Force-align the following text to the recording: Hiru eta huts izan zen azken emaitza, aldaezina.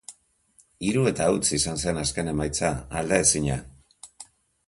Hiru 0.87 1.03
eta 1.09 1.25
huts 1.33 1.51
izan 1.57 1.77
zen 1.83 2.01
azken 2.05 2.31
emaitza, 2.33 2.71
aldaezina. 3.01 3.59